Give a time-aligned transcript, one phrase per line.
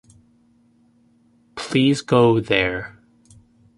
[1.53, 2.97] Please go there.